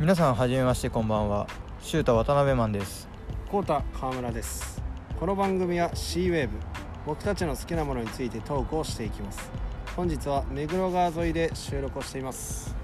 [0.00, 1.46] 皆さんはじめましてこんばんは。
[1.82, 3.06] シュータ渡辺マンです。
[3.50, 4.82] コータ川村です。
[5.18, 6.56] この番組は C ウェーブ
[7.04, 9.50] 僕たちの好きなものについてトークをしていきます。
[9.94, 12.74] 本日は目黒川沿いで収録をしています。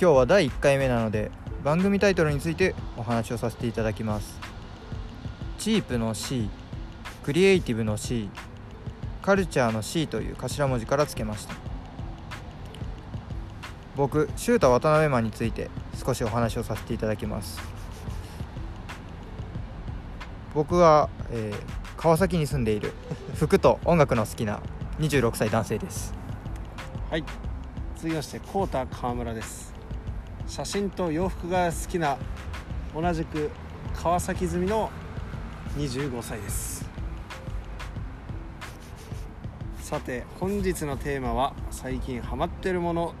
[0.00, 1.30] 今日は第1回目なので
[1.62, 4.40] 番組タイトルについてお話をさせていただきます。
[5.58, 6.48] チープの C
[7.24, 8.30] クリエイティブの C
[9.20, 11.54] カルチャーの C という頭文字からつけました。
[13.96, 17.60] 僕シュータ渡辺マンについて少しお話をさせていただきます。
[20.54, 22.92] 僕は、えー川崎に住んでいる
[23.34, 24.60] 服と音楽の好きな
[25.00, 26.12] 26歳男性です。
[27.10, 27.24] はい。
[27.96, 29.72] 続きましてコータ川村です。
[30.46, 32.18] 写真と洋服が好きな
[32.94, 33.50] 同じく
[33.94, 34.90] 川崎住みの
[35.78, 36.84] 25歳です。
[39.80, 43.14] さて本日のテーマは最近ハマってるもの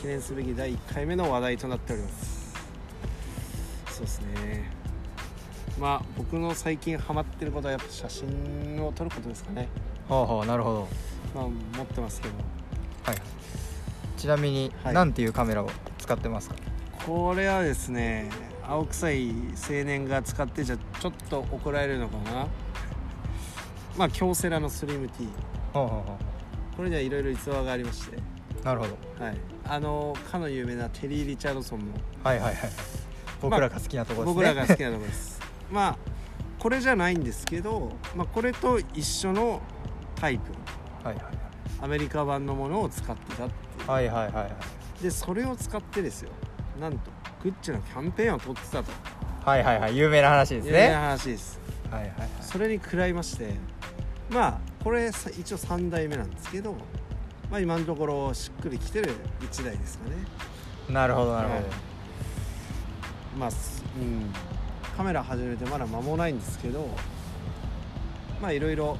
[0.00, 2.54] 記念すべき第1回目の話題となっております。
[3.90, 4.70] そうですね。
[5.78, 9.68] まあ僕の最近ハマってることはやっぱ写真を撮ることですかね。
[10.08, 10.88] ほうほうなるほど。
[11.34, 12.34] まあ持ってますけど。
[13.02, 13.16] はい
[14.16, 14.94] ちなみにはい。
[14.94, 16.56] 何ていうカメラを使ってますか、
[17.06, 18.30] これはですね
[18.66, 22.46] 青臭い青年が使ってじゃちょっと怒られるのかな。
[23.96, 25.28] まあ京セラのスリム T
[25.72, 26.18] ほうほうほ
[26.76, 28.16] これにはいろいろ逸話がありまして。
[28.16, 28.20] う
[28.64, 29.24] なるほど。
[29.24, 29.36] はい。
[29.64, 31.92] あのかの有名なテリー・リチャードソンも
[32.24, 32.70] はいはいはい。
[33.40, 35.40] 僕らが好きなところですね、僕らが好きなところです。
[35.70, 35.98] まあ
[36.58, 39.60] これじゃないんですけど、まあ、これと一緒の
[40.14, 40.52] タイプ。
[41.06, 41.38] はいはい
[41.80, 43.88] アメリカ版のものを使ってたっていう。
[43.88, 44.48] はいはいはいは
[45.00, 45.02] い。
[45.02, 46.30] でそれを使ってですよ。
[46.80, 47.10] なんと
[47.42, 48.90] グッチのキャンペーンを取ってたと。
[49.44, 49.96] はいはいはい。
[49.96, 51.60] 有名な話ですいうねね話です。
[51.90, 52.28] はいはいはい。
[52.40, 53.54] それに食らいまして。
[54.30, 56.74] まあこれさ一応3代目なんですけど
[57.50, 60.16] まあ今のところしっくりきてる1台ですかね。
[60.90, 61.66] なるほどなるほど、はい。
[63.38, 64.32] まあすうん。
[64.96, 66.88] カメラ始めてまだ間もないんですけど
[68.42, 68.98] まあいろいろ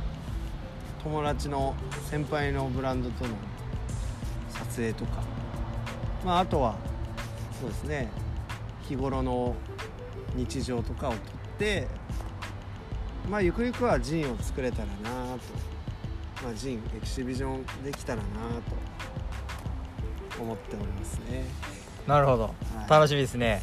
[1.03, 1.75] 友達の
[2.09, 3.31] 先輩のブランドとの
[4.51, 5.23] 撮影とか。
[6.25, 6.77] まああとは
[7.61, 8.09] そうですね。
[8.89, 9.55] 日頃の
[10.35, 11.21] 日常とかを撮っ
[11.59, 11.87] て
[13.31, 15.41] まあゆくゆくはジンを作れたらなと
[16.43, 18.29] まあジンエキシビジョンできたらな
[20.37, 21.45] と思っておりますね。
[22.07, 22.51] なるほど、は
[22.87, 22.91] い。
[22.91, 23.63] 楽しみですね。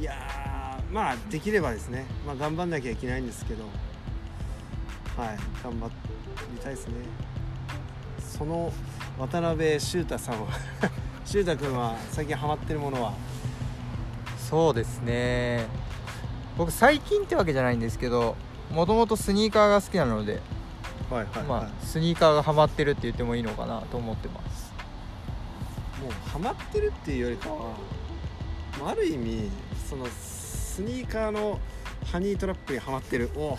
[0.00, 3.64] いやーまあできればですね、まあ、頑張んなきゃいけないんですけど。
[5.16, 6.94] はい頑張りたいですね。
[8.18, 8.72] その
[9.18, 10.48] 渡辺修太さんは
[11.26, 13.12] 修太君は最近ハマってるものは？
[14.38, 15.66] そうですね。
[16.56, 18.36] 僕最近ってわけじゃないんですけど
[18.70, 20.40] もともとスニーカーが好きなので、
[21.12, 24.72] はいはいまあスニーカーがハマってるって言ってもいいのかなと思ってます。
[26.00, 27.76] もうハマってるっていうよりかは
[28.80, 29.50] まあある意味
[29.88, 31.60] そのスニーカーの
[32.10, 33.30] ハニートラップにはまってる。
[33.36, 33.58] お。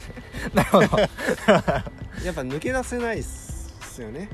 [0.54, 0.98] なるほど。
[1.00, 4.28] やっぱ抜け出せないっすよね。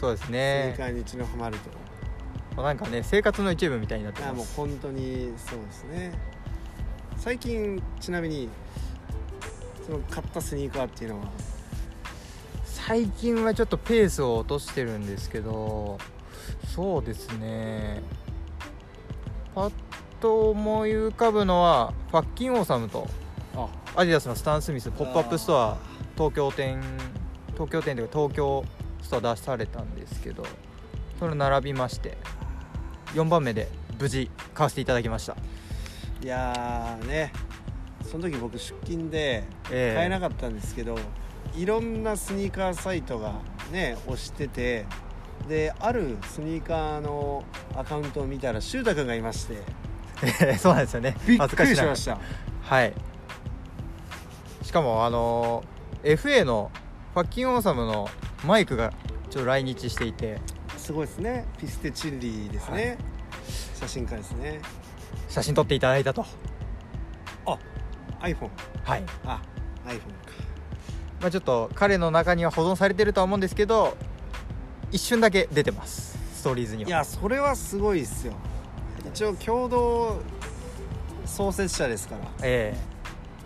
[0.00, 1.58] そうですスニーねカーに一度ハマる
[2.56, 2.62] と。
[2.62, 4.34] なんかね生活の一部みたいになってます。
[4.34, 6.12] もう本当にそうですね。
[7.16, 8.48] 最近ちなみに
[9.86, 11.26] その買ったスニーカーっていうのは
[12.86, 15.98] 最近はちょっとペースを落としてるんですけど
[16.74, 18.02] そうですね。
[19.54, 19.72] パッ
[20.20, 23.06] と思い浮かぶのは Fucking Awesome と
[23.54, 23.68] あ。
[23.96, 25.76] アディダスのスタン・スミスポップアップストア
[26.16, 26.80] 東京店
[27.54, 28.64] 東京店というか東京
[29.02, 30.44] ストア出されたんですけど
[31.18, 32.16] それ並びまして
[33.14, 33.68] 4番目で
[34.00, 35.36] 無事買わせていただきました。
[36.22, 37.32] いやーね
[38.10, 39.94] その時僕出勤でええ。
[39.94, 40.96] 買えなかったんですけど、
[41.56, 43.34] いろんなスニーカーサイトが
[43.72, 44.86] ね押してて
[45.48, 47.44] であるスニーカーの
[47.74, 49.62] アカウントを見たらシュータ君がいまして。
[50.22, 51.16] え えそうなんですよね。
[51.26, 52.18] びっくりしました。
[52.62, 52.92] はい。
[54.62, 55.64] しかもあの
[56.02, 56.70] FA の
[57.14, 58.08] ファッキンオーサムの
[58.44, 58.92] マイクが
[59.30, 60.40] ちょっと来日していて。
[60.76, 61.46] すごいですね。
[61.58, 62.98] ピステチッリーですね、はい。
[63.76, 64.60] 写真家ですね。
[65.28, 66.24] 写真撮っていただいたと。
[67.46, 67.58] あ
[68.20, 68.50] iPhone
[68.84, 69.40] はい、あ
[69.86, 70.27] iPhone か
[71.20, 73.96] まあ、ちょっと彼の中には保存されてるとは思うんですけど
[74.92, 76.88] 一瞬だけ出てますストーリーズには。
[76.88, 78.32] いやそれはすごいっすよ。
[79.12, 80.20] 一応共同
[81.26, 82.76] 創設者ですからえ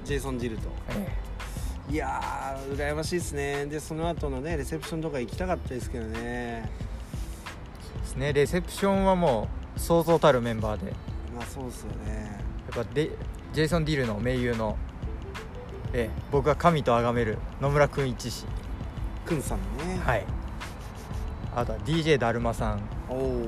[0.05, 0.69] ジェイソン・ジルと。
[0.91, 1.17] え
[1.91, 1.93] え。
[1.93, 3.67] いやー羨ましいですね。
[3.67, 6.13] でその後のねレセプションとか行きたかったですけどね。
[6.17, 6.69] え
[8.03, 8.33] ですね。
[8.33, 10.93] レセプションはもうそうそうたるメンバーで。
[11.35, 12.41] まあそうですよね。
[12.75, 13.11] やっぱで
[13.55, 14.77] ジェイソン・ディルの盟友の、
[15.93, 16.23] ええ。
[16.31, 18.47] 僕が神と崇める野村訓市氏。
[19.26, 20.00] 訓さんのね。
[20.05, 20.27] はい。
[21.55, 22.83] あとは DJ だるまさん。
[23.09, 23.47] おお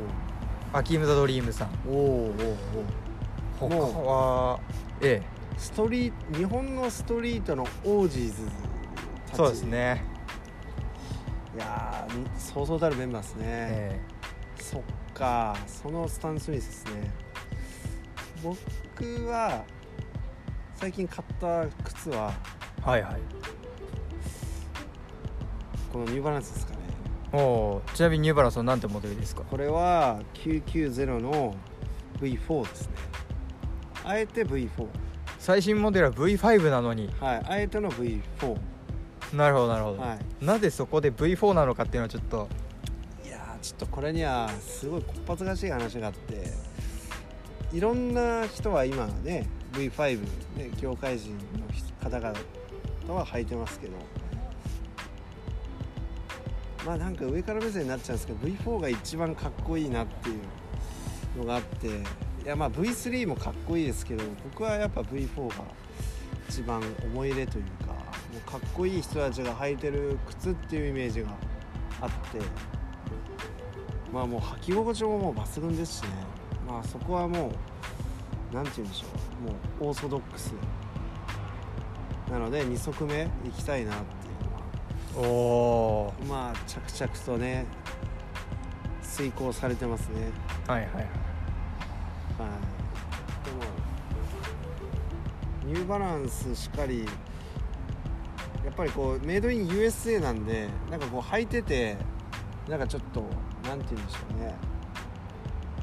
[0.73, 1.71] アキーム・ザ・ドリームさん。
[1.89, 4.61] おおおおお他もは
[5.01, 5.35] ええ。
[5.57, 8.43] ストリー日本のストリートの OGs
[9.33, 10.05] そうですね。
[11.55, 14.01] いやーそうそうたるメンバーですね、え
[14.59, 14.83] そっ
[15.15, 17.11] かそのスタン・スミスですね。
[18.43, 19.65] 僕は
[20.85, 22.31] 最近買った靴は
[22.81, 23.21] えはいはい。
[25.91, 26.79] このニューバランスですかね。
[27.33, 29.45] おおちなみにニューバランスの何てモデルですか？
[29.45, 31.57] これは990の
[32.21, 32.97] V4 ですね。
[34.05, 34.69] あえて V4
[35.39, 37.09] 最新モデルは V5 なのに。
[37.19, 38.59] はいあえての V4
[39.33, 40.45] なるほどなるほど、はい。
[40.45, 42.47] なぜそこで V4 なのかっていうのはちょっと。
[43.25, 46.75] いやーちょっとこれにはすごいこっぱずかしい話があって。
[47.73, 50.21] いろんな人は今ね V5
[50.57, 51.41] ね業界人の
[52.03, 52.35] 方々
[53.15, 53.93] は履いてますけど。
[56.87, 61.87] まあなんか上から目線になっちゃうんですけど V4 が一番かっこいいなっていうのがあって。
[62.45, 65.55] いやまあ V3 もかっこいいですけど僕はやっぱ V4 が
[66.47, 67.99] 一番思い入れというかも
[68.37, 71.29] うかっこいい人たちが履いてる靴っていうイメージが
[72.03, 72.41] あって。
[74.13, 76.09] まあもう履き心地ももう抜群ですしね。
[76.69, 77.53] まあそこはもう
[78.55, 79.07] 何て言うんでしょ
[79.49, 79.51] う。
[79.51, 79.57] も
[79.89, 80.55] うオーソドックス。
[82.31, 84.05] なので2足目行きたいなって
[85.19, 85.29] いうのは。
[85.29, 85.33] お
[86.09, 87.67] おまあ着々とね
[89.03, 90.31] 遂行されてますね。
[90.69, 91.03] はいはいはい。
[91.03, 91.09] はい。
[93.45, 93.57] でも
[95.67, 97.07] ニューバランスしかり
[98.65, 101.97] やっぱりこうメイドイン USA なんでなんかこう履いてて
[102.69, 103.25] なんかちょっと
[103.69, 104.55] なんて言うんでしょうね。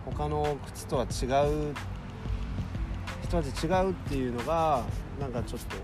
[0.06, 1.26] 他の靴とは違
[1.72, 1.76] う
[3.32, 4.84] 一味違うっていうのが
[5.18, 5.78] なんかちょっと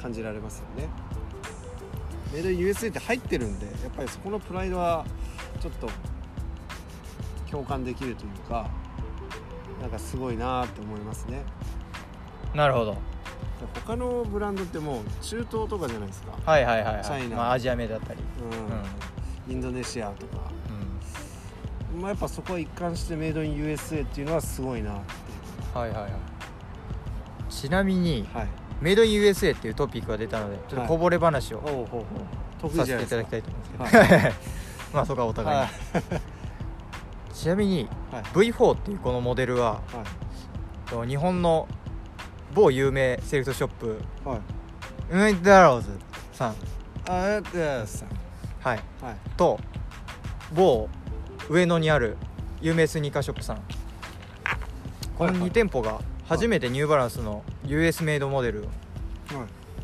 [0.00, 0.88] 感じられますよね。
[2.32, 5.04] メイドイン USA って入ってるんでやっぱりそこのプライドは
[5.60, 5.88] ちょっと
[7.50, 8.70] 共感できるというか
[9.80, 11.42] なんかすごいなって思いますね。
[12.54, 12.96] なるほど。
[13.84, 17.36] 他のブランドってもう中東とかじゃないですか、はいはいはい、はい、チャイナ。
[17.36, 18.20] まあアジア名だったり。
[19.48, 19.52] うん。
[19.52, 20.49] インドネシアとか、うん
[22.00, 25.14] まあ、やっぱそこは一貫してメイドイン USA っていうのはすごいなって。
[25.74, 26.12] いはいはいはい。
[27.50, 28.48] ちなみにうはい。
[28.80, 31.60] メイドイン USA っていうトピックが出たのでちょっとこぼれ話を
[32.74, 34.20] させていただきたいと思うんですけど、
[34.94, 35.70] まあそこはお互いに、はい。
[37.34, 38.22] ちなみにはい。
[38.22, 39.80] V4 っていうこのモデルはは
[40.88, 40.90] い。
[40.90, 41.68] と日本の
[42.54, 44.40] 某有名セレクトショップはい。
[45.10, 45.90] ウナイトダローズ
[46.32, 46.54] さん。
[47.08, 48.08] あえてさん。
[48.60, 48.80] はい。
[49.02, 49.16] はい。
[49.36, 49.60] と
[50.52, 50.88] 某
[51.50, 52.16] 上野にある
[52.60, 53.62] 有名スニーカーショップさん。
[55.18, 55.40] このはい。
[55.40, 58.72] はい2店舗が初めてニューバランスの US メイドモデルをはい。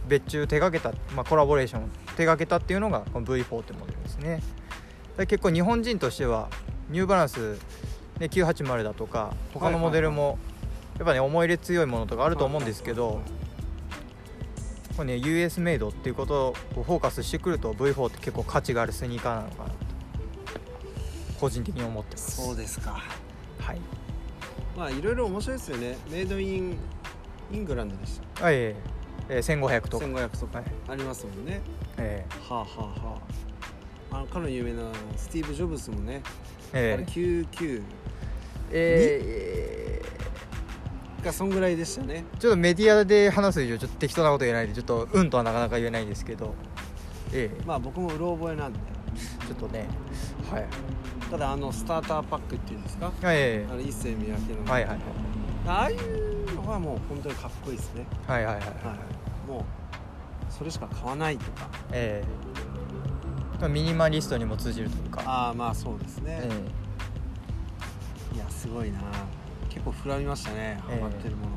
[0.06, 1.86] 別注手掛けた、まあ、コラボレーションを
[2.16, 4.40] 手掛けたっていうのがこの V4 ってモデルですね。
[5.16, 6.48] で結構日本人としては
[6.88, 7.58] ニューバランス、
[8.20, 10.38] ね、980だとか他のモデルも
[10.98, 13.20] やっぱね思い入れ強いものとかあると思うんですけど
[14.96, 19.70] これね US メイドっていうことをフォーカスしてくると V4 って結構価値があるスニーカーなのかな。
[19.70, 19.85] と
[21.40, 22.42] 個人的に思ってます。
[22.44, 23.02] そうですか。
[23.58, 23.80] はい。
[24.76, 25.96] まあいろいろ面白いですよね。
[26.10, 26.76] メイドイン
[27.52, 28.44] イングランドでした。
[28.44, 29.38] はいえーえ。
[29.38, 30.58] ー1500とか、1500とか。
[30.58, 30.66] はい。
[30.88, 31.60] ありますもんね、
[31.98, 33.18] えはあはあは
[34.12, 34.16] あ。
[34.18, 34.82] あのかの有名な
[35.16, 36.94] スティーブ・ジョブズもね、ーえ。
[36.94, 37.82] あれ99ー
[38.72, 40.02] え
[41.24, 42.24] がそんぐらいでしたね。
[42.36, 46.54] ーちょっとメディアで話す以上ちょっと適当なこと言えないんでちょっとうんとはなかなか言えないんですけど。
[47.32, 47.64] ええ。
[47.64, 48.78] まあ僕もうろ覚えなんで
[49.46, 49.86] ちょっとね。
[50.50, 50.66] はい。
[51.30, 53.12] ただあのスターターパックっていうんですか？
[53.22, 54.98] えあれ一世三宅の、はいはい
[55.66, 58.06] ああいうのはもう本当にかっこいいですね。
[58.26, 58.68] はいはいはいはい。
[58.68, 59.50] はい。
[59.50, 59.62] もう
[60.52, 61.68] それしか買わないとか。
[61.92, 62.24] え
[63.62, 63.66] え。
[63.68, 65.22] ミニマリストにも通じるというか。
[65.26, 66.50] ああまあそうですね、え
[68.36, 69.00] いやすごいな。
[69.70, 70.98] 結構膨らみましたねハえ。
[70.98, 71.52] えマってるもの、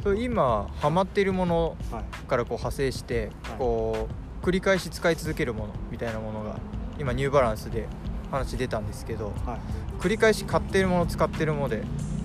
[0.00, 2.04] えそう今ハマっているものはい。
[2.26, 3.58] からこう派生して、はい。
[3.58, 4.12] こう
[4.48, 6.56] 繰り返し使い続けるものみたいなものが
[6.98, 7.86] 今ニューバランスで
[8.30, 10.00] 話出たんですけどはい。
[10.00, 11.82] 繰り返し買ってるもの使ってるもので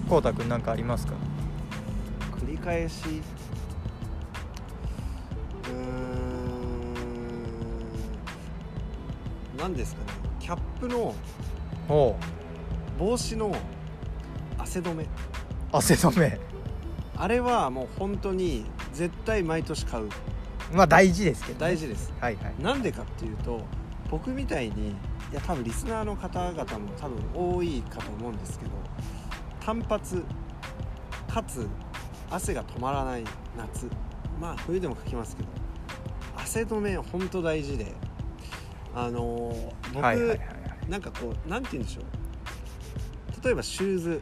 [0.08, 1.16] こうたくん何かありますか？
[2.32, 3.04] 繰り返し？
[5.66, 6.94] うーん。
[9.58, 10.08] 何ですかね。
[10.40, 11.14] キャップの
[12.98, 13.54] 帽子の
[14.58, 15.08] 汗止め。
[15.74, 16.40] 汗止め。
[17.18, 18.64] あれはもう本当に
[18.94, 20.08] 絶対毎年買う
[20.74, 22.12] まあ大事ですけど、ね、大事です。
[22.20, 22.54] はいはい。
[22.60, 23.62] なんでかっていうと
[24.10, 24.96] 僕みたいにい
[25.32, 28.72] や多分リスナーの方々も多分多いかと思うんですけど
[29.60, 30.24] 単発
[31.28, 31.68] かつ
[32.30, 33.24] 汗が止まらない
[33.58, 33.88] 夏。
[34.40, 35.50] まあ冬でもかきますけど
[36.36, 37.94] 汗止め本当大事で
[38.96, 40.40] あのー僕、はいはい。
[40.90, 42.06] なんかこうなんて言うんでしょう。
[43.46, 44.22] 例えばシューズ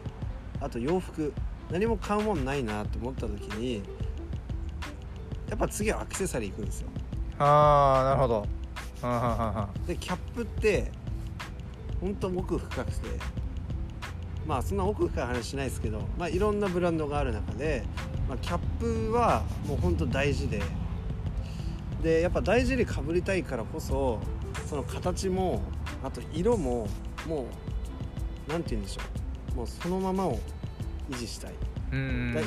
[0.59, 1.33] あと洋服
[1.71, 3.83] 何も買うもんないなと思った時に
[5.51, 6.87] やっぱ次はアクセサリー行くんですよ。
[7.37, 8.47] ああなるほど。
[9.85, 10.89] でキャップって
[11.99, 13.07] 本当奥深くて
[14.47, 17.83] まあそんな奥深い話しないですけど、まあ、いろんなブランドがある中で、
[18.29, 20.61] まあ、キャップはもう本当大事で
[22.01, 24.19] でやっぱ大事にかぶりたいからこそ
[24.67, 25.61] その形も
[26.03, 26.87] あと色も
[27.27, 27.45] もう
[28.51, 29.01] 何て言うんでしょ
[29.53, 29.57] う。
[29.57, 30.39] もうそのままを
[31.09, 31.53] 維持したい、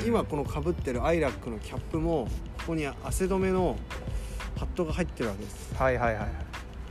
[0.07, 2.27] 今このかぶってるアイラックのキャップも
[2.65, 3.77] ここに汗止めの
[4.55, 5.75] パッドが入ってるわけです。
[5.75, 6.27] はいはいはいは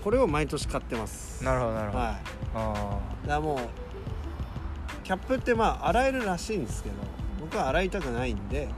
[0.05, 1.43] これを毎年買ってます。
[1.43, 2.17] いなるほどなるほど、はい。
[2.55, 3.59] あだからもう
[5.03, 6.95] キャップってまあ洗えるらしいんですけど
[7.41, 8.69] 僕は洗いたくないんで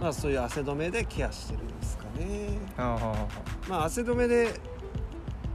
[0.00, 2.58] まあそういう汗止めでケアしてるんですかね。
[2.76, 3.28] あ
[3.68, 4.52] まあ汗止めで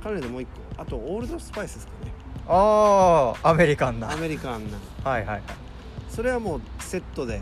[0.02, 0.46] 彼でもう一
[0.78, 2.14] 個あとオールドスパイスですかね。
[2.48, 4.10] あーアメリカンな。
[4.10, 4.78] アメリカンな。
[5.04, 5.42] はいはいはい。
[6.08, 7.42] それはもうセットで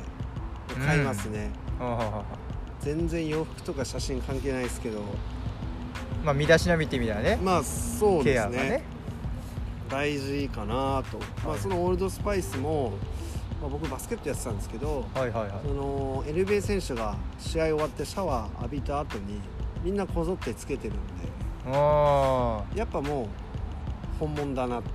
[0.83, 1.89] 買いますね、はん。
[1.89, 2.25] はんはんはん
[2.83, 5.01] 全然洋服とか写真関係ないですけど。
[6.23, 7.39] まあ身だしなみって意味ではね。
[7.41, 8.57] まあそうですね。
[8.57, 8.83] ね。
[9.89, 12.93] 大事かなと、まあ、そのオールドスパイスも、
[13.61, 15.51] まあ、僕バスケットやってたんですけどはいはいはい。
[15.63, 19.39] その NBA 選手が試合終わってシャワー浴びた後に
[19.83, 20.97] みんなこぞってつけてるん
[21.71, 23.27] あでやっぱもう
[24.19, 24.89] 本物だなって。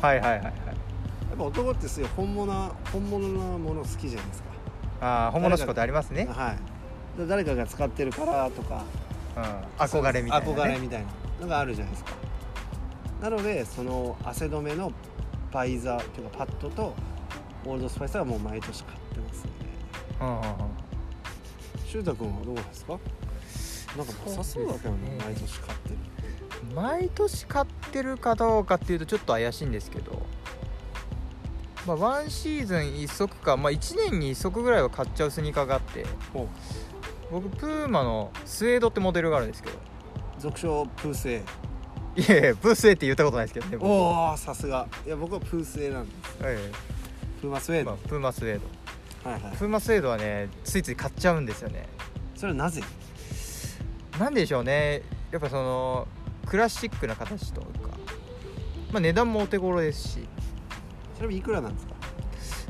[0.00, 0.44] あはいはいはいはい。
[0.44, 0.52] や
[1.34, 4.48] っぱ男ってすごい本物な本物なもの好きじゃないですか。
[5.00, 6.56] ああ本物志向ってありますね、はい。
[6.56, 6.62] で
[7.26, 8.84] 誰かが使ってるからとか。
[9.36, 9.44] うん、
[9.78, 11.08] 憧れみたいな、ね、憧れみたいな
[11.40, 12.12] のがあるじゃないですか。
[13.20, 14.92] なのでその汗止めの
[15.52, 16.94] バイザーというかパッドと
[17.64, 19.50] オールドスパイスはもう毎年買ってますね。
[20.20, 20.42] うんうんうん。
[21.86, 22.98] 修太君はどうですか？
[23.96, 25.08] なんかなさそうだけどね。
[25.10, 25.18] ね。
[25.24, 25.96] 毎年買ってる。
[26.74, 30.20] 毎年買ってるかどうかっていうとちょっと怪しいんですけど。
[31.86, 36.04] まあワンシーズン1足か、まあ、1年に1足ぐらいは買っちゃうスニーカーがあって
[37.30, 39.78] 僕プーマのスウェードってモデルがあるんですけど。
[40.38, 41.42] 俗称プースエ
[42.16, 44.30] いやいやプースウェーって言ったことないですけどね僕は。
[44.30, 44.86] おおさすが。
[45.06, 46.38] いや僕はプースエなんです。
[46.40, 46.70] え
[47.40, 48.60] プーマスウェーまあ、プーマスウェー
[49.24, 49.30] ド。
[49.30, 49.56] はいはい。
[49.56, 51.86] プーマスウェードはねついつい買っちゃうんですよね。
[52.34, 52.82] それはなぜ？
[54.18, 55.02] なんでしょうね。
[55.30, 56.08] やっぱその
[56.46, 57.90] クラシックな形というか、
[58.90, 60.28] まあ、値段もお手頃ですし。
[61.16, 61.87] ちなみにいくらなんですか？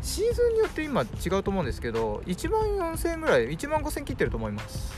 [0.02, 1.06] シーズンによって今違
[1.38, 4.92] うと思うんですけど1万4000円ぐらい1万5000円切ってると思います。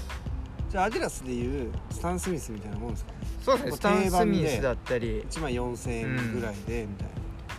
[0.70, 3.12] じゃあアディダスでいうスタン・スミスみたいなもんですか？
[3.42, 5.22] そうですねスタン・スミスだったり。
[5.22, 7.08] 1万4000円ぐらいでみたい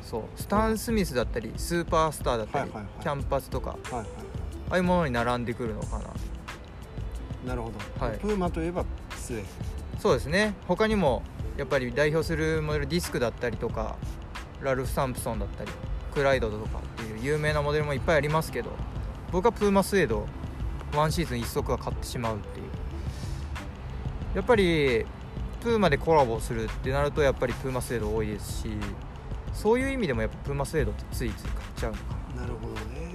[0.04, 3.02] そうスタン・スミスだったりスーパースターだったり、はいはいはい。
[3.02, 3.78] キャンパスとか。
[3.92, 4.14] なはいはい。
[4.70, 6.06] ああいうものに並んでくるのかな。
[7.48, 8.18] なるほど、はい。
[8.20, 8.86] プーマといえば
[9.18, 9.46] スウェー
[10.00, 10.54] そうですね。
[10.68, 11.24] 他にも
[11.58, 13.98] やっぱり代表するモデルディスクだったりとか
[14.62, 15.72] ラルフ・サンプソンだったり
[16.14, 18.70] クライドとかっていう有名なモデルもいっぱいありますけど
[19.32, 20.28] 僕はプーマスウェード
[20.96, 22.66] ワンシーズン1足は買ってしまうっていう。
[24.36, 25.06] やっぱり
[25.62, 28.70] プーマでコラボするってなるとやっぱりプーマスウェード多いですし
[29.54, 32.04] そういう意味でもやっぱプーマスウェードってついつい買っちゃうのか
[32.38, 32.46] な。
[32.48, 33.12] るほどね。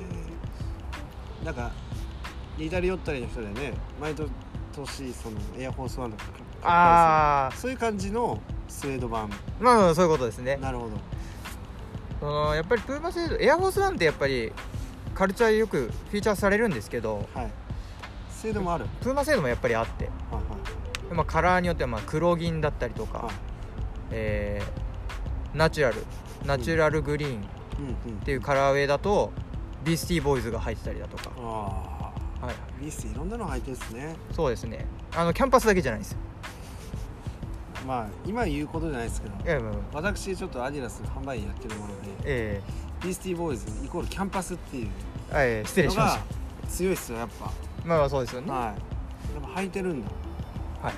[1.44, 1.72] なんか
[2.58, 6.62] 似たり寄ったりの人でね毎年そのエアフォースワンとか買ったりする。
[6.64, 9.24] あそういう感じのスウェード版。
[9.24, 9.28] あ
[9.60, 10.56] まあまあそういうことですね。
[10.56, 10.92] なるほど
[12.20, 14.52] そのやっぱりプーマスウェードエアフォースワンってやっぱり
[15.14, 17.50] カルチャーでよくフィーチャーされるんですけどはい。
[18.30, 18.86] スウェードもある。
[19.00, 20.10] プーマスウェードもやっぱりあって、は
[21.10, 23.26] いまあ、カラーによってはまあ黒銀だったりとか、はい。
[23.26, 23.34] はい
[24.12, 24.86] えー
[25.56, 26.04] ナチュラル
[26.44, 29.32] ナチュラルグリーンっていうカラーウェイだと
[29.84, 32.12] ビースティーボーイズが入ってたりだとか、あ
[32.44, 34.16] はい、あビースティいろんなの入ってるんですね。
[34.32, 34.84] そうですね。
[35.14, 36.18] あのキャンパスだけじゃないんですよ
[37.86, 39.72] まあ今言うことじゃないですけどいやまあ。
[39.72, 42.60] まあ私ちょっとアディダス販売員やってるものでえ
[43.02, 44.88] ビースティーボーイズイコールキャンパスっていう
[45.30, 46.22] えはいえー失礼のしましが
[46.68, 47.46] 強いっすよやっぱ。
[47.46, 47.52] た
[47.84, 48.50] まあまあそうですよね。
[48.50, 48.60] はい。
[48.60, 48.72] や
[49.40, 50.10] っぱ履いてるんだ。
[50.82, 50.94] はい。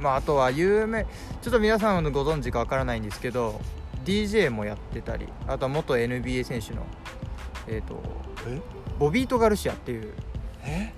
[0.00, 3.60] まああとは有名ちょっと皆さんのご存知かわからないんですけど
[4.04, 6.84] DJ もやってたりあとは元 NBA 選手の
[7.66, 8.00] えっ、と
[8.46, 8.60] え？
[8.98, 10.12] ボビート・ガルシアっていう
[10.64, 10.92] え？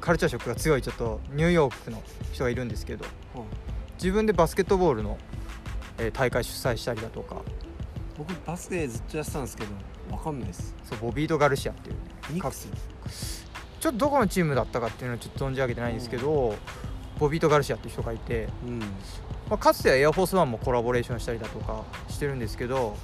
[0.00, 2.02] カルチャー色が強いちょっとニューヨークの
[2.32, 3.04] 人がいるんですけど
[3.36, 3.38] う。
[3.38, 3.42] ん
[4.02, 5.16] 自分でバスケットボールの、
[5.98, 7.36] えー大会主催したりだとか。
[8.18, 9.70] 僕バスケずっとやってたんですけど
[10.14, 10.74] わかんないです。
[10.84, 11.96] そうボビート・ガルシアっていう。
[12.30, 12.68] ニックス。
[13.80, 16.54] ちょっとどこのチームだったかっていうのはちょっと存じ上げてないんですけど、
[17.18, 18.80] ボビート・ガルシアっていう人がいて、うん。
[19.52, 22.96] まあ、かつてはエアフォースワンもコラボレーションしたりだとかしてるんですけど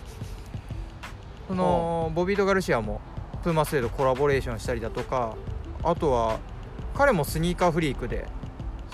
[1.46, 3.02] そのボビート・ガルシアも
[3.42, 5.36] プーマスウェードコラボレーションしたりだとか
[5.82, 6.38] あとは
[6.94, 8.26] 彼もスニーカーフリークで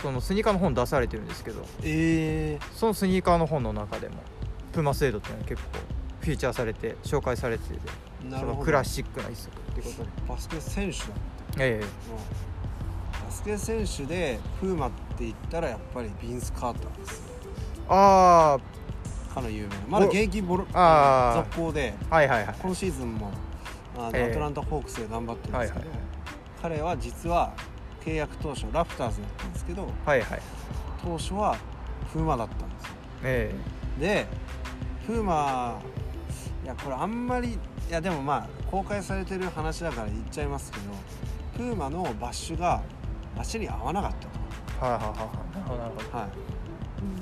[0.01, 4.17] そのスニーカーの本出されてるんですけどええそのスニーカーの本の中でも
[4.73, 5.69] プーマスエードっていうのは結構
[6.21, 7.79] フィーチャーされて紹介されてて
[8.21, 8.65] そのなるほど。
[8.65, 10.09] クラシックな一足ってことで。
[10.29, 11.05] バスケ選手だ。
[11.59, 11.87] ええ。
[13.25, 17.23] バスケ選手でプーマって言ったらやっぱりビンス・カーターです。
[17.89, 18.59] あ
[19.35, 19.75] かの有名な。
[19.89, 21.45] まだ現役ボロあー。
[21.45, 22.57] 続行であはいはいはい。
[22.61, 23.31] 今シーズンも
[23.97, 24.31] あの、ええ。
[24.31, 26.07] アトランタ・ホークスで頑張ってるんですけど、はいはい。
[26.63, 27.53] 彼は実は
[28.05, 30.43] 契約当初ラプターズだったんですけどはいはい。
[31.03, 31.57] 当初は
[32.13, 32.91] プーマだったんですよ。
[33.25, 33.55] え
[33.99, 34.27] で
[35.07, 35.81] プーマ
[36.65, 37.59] いやこれあんまりい
[37.91, 40.85] やでもまあ公開されてる話だから言っちゃいますけど
[41.57, 42.83] プーマのバッシュが
[43.39, 44.29] 足に合わなかったと。
[44.81, 45.19] えはいはいはいはい
[45.55, 46.27] なるほどなるほどは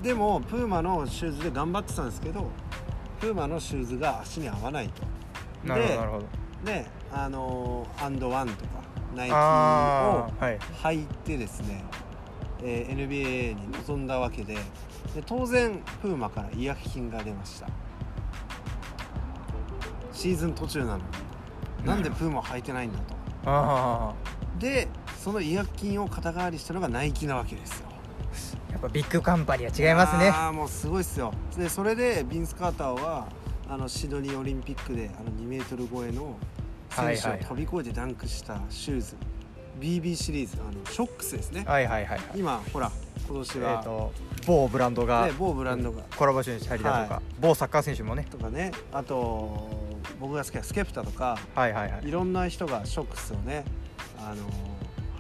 [0.01, 2.51] い、でもプーマのシューズで頑張ってたんですけど
[3.21, 5.03] プーマのシューズが足に合わないと。
[5.67, 6.27] なるほどなるほど。
[6.65, 8.82] であのーアンドワンとか
[9.15, 9.37] ナイキを
[10.83, 11.85] 履いてですね、
[12.63, 14.61] えー NBA に臨んだわけでで
[15.27, 17.69] 当然プーマから違約金が出ました。
[20.13, 21.05] シーズン途中なのに
[21.85, 23.15] なんでプーマを履いてないんだと。
[23.45, 24.15] あ
[24.59, 24.89] で
[25.19, 27.89] その違約金を肩代わりしたのがナイキなわけですよ。
[28.69, 30.31] あやっぱビッグカンパニーは違いますね。
[30.31, 31.33] ああもうすごいっすよ。
[31.57, 33.27] でそれでビンス・カーターは
[33.69, 36.37] あのシドニーオリンピックであの2メートル超えの
[36.93, 39.17] 選手を飛び越えてダンクしたシューズ、
[39.81, 42.39] BB シリーズあのショックスですね、はいはいはいはい。
[42.39, 42.91] 今ほら
[43.27, 44.13] 今年えは、っと
[44.47, 46.03] 某ブランドがね、某ブランドが。
[46.17, 48.27] コラボしてたりだとかは某サッカー選手もね。
[48.31, 48.73] とかね。
[48.93, 49.69] あと
[50.21, 51.39] 僕が好きなスケプタとか。
[51.55, 52.09] はいはいはい。
[52.09, 53.65] いろんな人がショックスをね
[54.19, 54.45] あの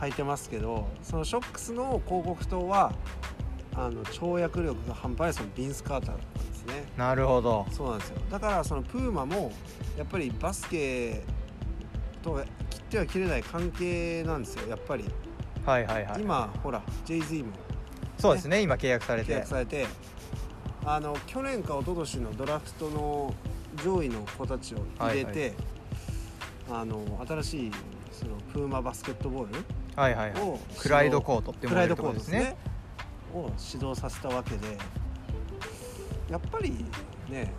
[0.01, 2.93] 履いてますけどそのショックスの広告塔は
[3.75, 6.85] あの跳躍力が半端ないそのビンス・カーターだったんですね。
[6.97, 7.67] なるほど。
[7.71, 8.19] そうなんですよ。
[8.31, 9.53] だからそのプーマも
[9.97, 11.23] やっぱりバスケ
[12.23, 15.05] とは切っては切れない関係なんですよやっぱり、
[15.67, 16.23] はいはいはい。
[16.23, 17.53] 今ほら J.Z も
[18.19, 19.87] そうですね今契約され契て約されて。
[20.85, 23.33] あの去年か一昨年のドラフトの
[23.85, 25.55] 上位の子たちを入れて、
[26.69, 27.73] あの新しい
[28.11, 30.43] そのプーマバスケットボールはいはいはい。
[30.43, 32.57] をクライドコートってクライド呼ばれるとコートですね。
[33.33, 34.77] を指導させたわけで。
[36.29, 36.85] やっぱり
[37.29, 37.53] ね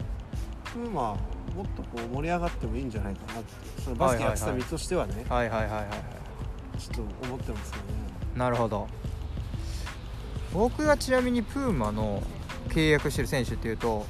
[0.73, 1.15] プーマ
[1.55, 6.79] もっとこう盛り上がってもいいんじゃないかなってそのバスケやってた身としてはね、はいはいはいはいはい。
[6.79, 7.81] ちょっと思ってますよね。
[8.36, 8.88] なるほど。
[10.53, 12.23] 僕がちなみにプーマの
[12.69, 14.05] 契約してる選手っていうと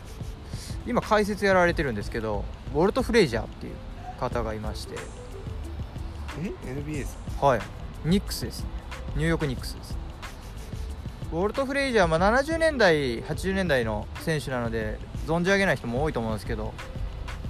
[0.86, 3.74] 今解説やられてるんですけどウォルト・フレイジャーっていう
[4.20, 4.96] 方がいまして。
[6.42, 7.46] え？NBA ですか？
[7.46, 7.62] はい。
[8.06, 8.68] ニックスですね。
[9.16, 9.98] ニューヨークニックスです。
[11.32, 16.74] ウォルト・フレイジャーはまあ70年代80年代の選手なので存じ上げない人も多いと思うんですけど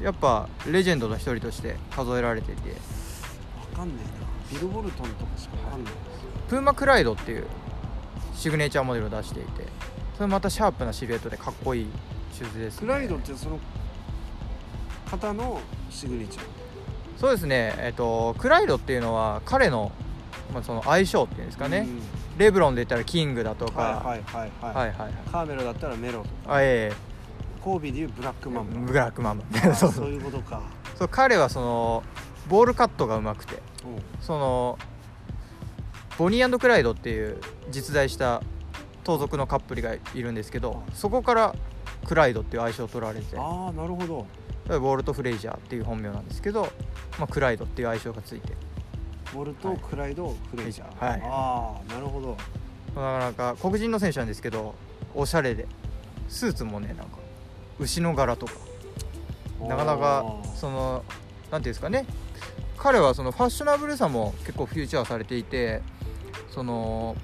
[0.01, 2.71] やっぱレジェンドの一人として数えられていて。
[3.71, 4.33] わかんねえな。
[4.53, 5.93] ビル・ボルトンとかしかわかんない
[6.47, 7.47] プーマクライドっていう
[8.35, 9.65] シグネチャーモデルを出していて
[10.15, 11.87] それまたシャープなシルエットでかっこいい
[12.33, 13.59] シューズです、ね、クライドってその
[15.09, 15.59] 方の
[15.89, 16.45] シグネチャー。
[17.17, 17.75] そうですね。
[17.77, 19.91] えっ、とクライドっていうのは彼の,、
[20.53, 22.01] まあその相性っていうんですかね、うん。
[22.37, 23.81] レブロンで言ったらキングだとか。
[24.03, 25.13] はいはいはいはい、はいはいはい。
[25.31, 26.55] カーメロだったらメロとか。
[26.55, 27.12] あえコー
[27.79, 29.43] ビーでいうブラックえマンバブラックマン
[29.75, 30.61] そうそそうういうことか。
[30.95, 32.03] そう彼はその
[32.49, 33.55] ボールカットがうまくて。
[33.55, 33.57] う。
[33.57, 33.61] ん
[34.21, 34.77] その
[36.17, 37.37] ボニークライドっていう
[37.71, 38.41] 実在した
[39.03, 41.55] 盗賊のカップルがいるんですけどそこから
[42.05, 43.37] クライドっていう愛称を取られて。
[43.37, 44.27] ああなるほど。
[44.69, 46.69] ウォルト・フレイジャーっていう本名なんですけど、
[47.19, 48.53] まあ、クライドっていう愛称がついて。
[49.33, 51.21] ウォルト、はいクライドフレイジャー、はい。
[51.25, 52.37] ああなるほど。
[52.95, 54.75] なかなか黒人の選手なんですけど
[55.15, 55.67] おしゃれで。
[56.29, 57.17] スーツもねなんか
[57.79, 58.53] 牛の柄とか。
[59.61, 61.03] なかなかその
[61.51, 62.05] なんていうんですかね。
[62.77, 65.81] 彼はそのファッショナブルさも結構フューチャーされていて
[66.49, 67.15] その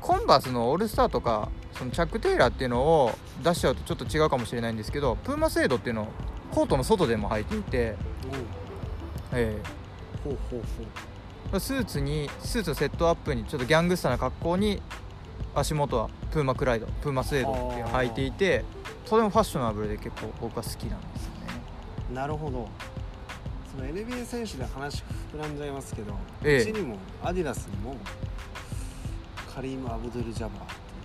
[0.00, 6.06] コンバースのオールスターとかそのチャック・テイラーっていうのを出しちゃうとちょっと違うかもしれないんですけどプーマセードっていうのを
[6.52, 7.96] コートの外でも履いていて、
[9.32, 9.36] う。
[9.36, 9.56] んえ。
[10.24, 11.56] ほうほうほう。
[11.56, 14.82] えスーツにスーツのセットアップにちょっとギャングスターな格好に
[15.54, 18.64] 足元はプーマクライドプーマスウェードっていうのを履いていて
[19.04, 22.14] とてもファッショナブルで結構僕は好きなんですよね。
[22.14, 22.68] なるほど。
[23.72, 26.12] その NBA 選手で話膨らんじゃいますけど、
[26.44, 26.58] ええ。
[26.62, 27.96] うちにもアディダスにも
[29.52, 30.50] カリーム・アブドゥル・ジャバ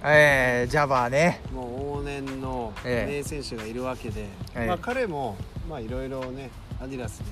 [0.07, 1.41] えー、ジャバーね。
[1.51, 3.11] ーもう往年のええ。
[3.11, 4.21] 名選手がいるわけで、
[4.55, 4.67] ええ。
[4.67, 5.35] まあ、彼も
[5.69, 7.25] まあいろいろねアディダスで、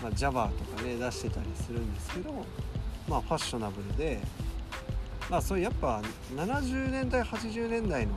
[0.00, 2.32] まあ、ジャバーとかね出してたりするんですけど
[3.08, 4.20] まあファッショナブルで
[5.30, 6.00] まあそういうやっぱ
[6.34, 8.12] 70年代80年代の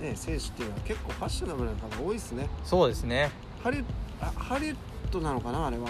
[0.00, 2.48] ね選手っていうのは結構ファッショナブルな方多いですね。
[2.64, 3.30] そうですね。
[3.62, 3.84] ハリウッ
[4.20, 4.76] あハリウッ
[5.10, 5.88] ドなのかなあれは。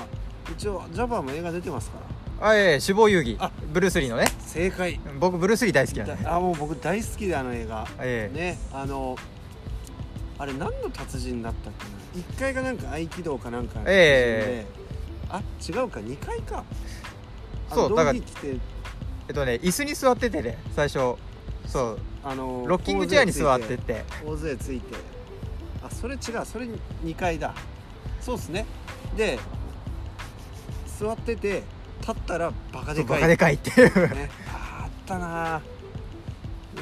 [0.51, 1.99] 一応ジャバーも映画出てますか
[2.41, 2.49] ら。
[2.49, 3.37] あええ死亡遊戯。
[3.39, 4.27] あブルース・リーのね。
[4.41, 4.99] 正解。
[5.19, 6.25] 僕ブルース・リー大好きなんで。
[6.25, 7.87] だあもう僕大好きであの映画。
[8.01, 8.37] ええ。
[8.37, 9.17] ねあの
[10.39, 11.85] あれ何の達人だったっけ
[12.21, 12.27] な。
[12.27, 14.67] 1階がなんか合気道かなんかの達人で、え
[15.29, 16.65] あ違うか2階か。
[17.69, 18.57] そうだから道着着て
[19.31, 21.15] えっとね椅子に座っててね最初。
[21.65, 21.99] そう。
[22.25, 24.05] あのロッキングチェアに座ってて。
[24.27, 24.97] 大勢ついて。
[25.85, 26.67] あそれ違うそれ
[27.05, 27.55] 2階だ。
[28.21, 28.67] そうっすね。
[29.17, 29.39] で
[30.99, 31.63] 座ってて
[32.01, 33.21] 立ったらバカでかい。
[33.21, 33.71] バカでかいって。
[33.71, 34.29] いうね。
[34.49, 35.63] ああったな。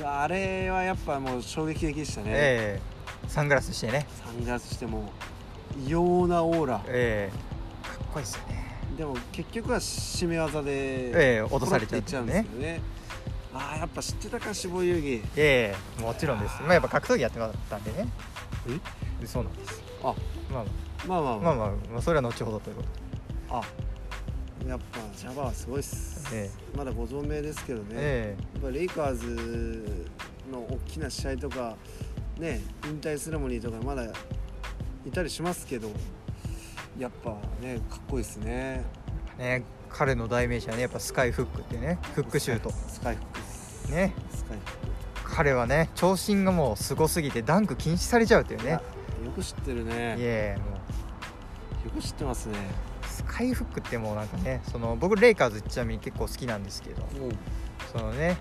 [0.02, 3.28] あれはやっぱもう衝撃的でしたね、ええ。
[3.28, 4.06] サングラスしてね。
[4.24, 5.12] サングラスしても
[5.86, 6.82] 異様なオーラ。
[6.86, 7.86] ええ。
[7.86, 12.80] かっこいいですよねでも結局は締め技でええ落とされちゃうんですよね。
[13.54, 16.60] ああやっぱ知ってたか死亡遊戯ええもちろんです。
[16.62, 17.38] まあやっぱ格闘技やって
[17.70, 18.08] たんでね。
[19.22, 19.26] え？
[19.26, 19.82] そうなんです。
[20.02, 20.14] あ。
[20.50, 20.64] まあ
[21.06, 21.54] まあまあまあ。
[21.54, 23.56] まあ、まあ、それは後ほどということ。
[23.56, 23.62] あ
[24.66, 28.36] やっぱジャバはすごいっす、えまだご存命ですけどね、え。
[28.54, 30.10] やっぱレイカーズ
[30.52, 31.76] の大きな試合とか
[32.38, 35.88] ね引退セレモニーとかまだいたりしますけど
[36.98, 37.30] やっぱ
[37.60, 38.84] ねかっこいいですね。
[39.38, 42.70] えね彼の代名詞はねやっぱスカイフックってねフックシュート。
[42.70, 43.90] スカイフックです。
[43.90, 44.12] ね。
[44.30, 44.78] スカイフッ
[45.24, 48.80] 彼はね長身がもうすごすぎてダンク禁止されちゃうっていうね。
[49.20, 50.64] クよく知ってるいねえも
[51.84, 51.86] う。
[51.86, 52.56] よく知ってますね。
[53.06, 57.06] スカイフックってもうなんかねその僕レイカーズちなみに結構好きなんですけど。
[57.14, 57.38] うん。
[57.92, 58.36] そのね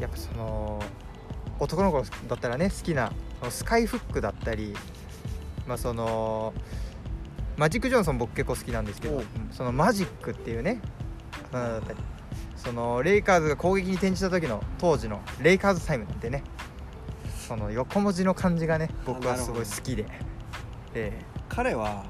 [0.00, 0.82] やっぱその
[1.58, 3.12] 男の子だったらね好きな
[3.50, 4.74] スカイフックだったり
[5.66, 6.52] まあその
[7.56, 10.80] マジック・ジョンソン僕結構好きなんですけどそのマジックっていうね
[12.56, 16.42] そのレイカーズが攻撃に転じた時の当時のレイカーズタイムなんてね
[17.46, 20.06] その横文字の感じがね僕はすごい好きで。
[20.96, 21.12] え
[21.48, 22.04] 彼は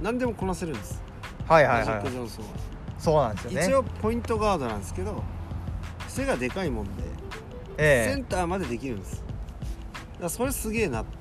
[0.00, 1.02] 何でもこなせるんです、
[1.48, 2.50] えはいはいマジック・はいジョンソンは、
[2.98, 3.64] そうなんですよね。
[3.64, 5.22] 一応ポイントガードなんですけど
[6.08, 6.90] 背がでかいもんで、
[7.78, 9.24] えセンターまでできるんです。
[10.20, 11.18] だそれすげえなって。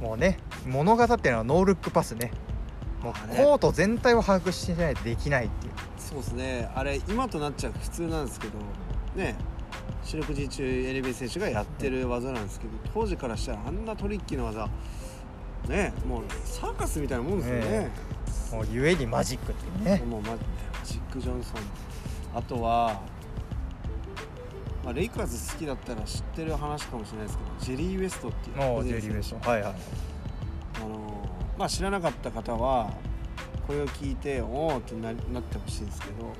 [0.00, 2.30] えもうね物語っていうのはノールックパスね。
[3.02, 5.72] もうコート全体を把握してないとできないっていう。
[5.98, 6.70] そうですね。
[6.74, 8.54] あれ今となっちゃ普通なんですけど
[9.14, 9.36] ね。
[10.04, 14.68] 四六時中 NBA 選手がやってる技なんですけど当時からしたらあんなトリッキーな技
[15.68, 15.92] ね。
[16.06, 17.90] もうサーカスみたいなもんですよね、
[18.52, 20.02] もうゆえにマジックっていうね。
[20.06, 20.36] もうママ
[20.84, 21.54] ジック・ジョンソン。
[22.34, 23.02] あとは、
[24.84, 29.50] まあ、レイカーズ好きだったら知ってる話かもしれないですけどジェリー・ウエストっていうジェリー・ウエスト。
[29.50, 29.74] はいはい
[31.58, 32.92] まあ知らなかった方は
[33.66, 36.32] これを聞いておおってななってほしいんですけど